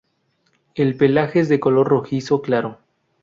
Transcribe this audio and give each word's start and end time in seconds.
El 0.73 0.97
pelaje 0.97 1.41
es 1.41 1.47
de 1.47 1.59
color 1.59 1.87
rojizo 1.87 2.41
claro. 2.41 2.79